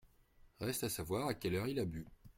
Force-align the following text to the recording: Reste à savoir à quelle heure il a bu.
Reste 0.59 0.85
à 0.85 0.89
savoir 0.89 1.27
à 1.27 1.35
quelle 1.35 1.53
heure 1.53 1.67
il 1.67 1.77
a 1.79 1.85
bu. 1.85 2.07